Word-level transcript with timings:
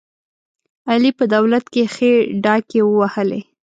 علي 0.89 1.11
په 1.19 1.25
دولت 1.35 1.65
کې 1.73 1.83
ښې 1.93 2.13
ډاکې 2.43 2.79
ووهلې. 2.83 3.41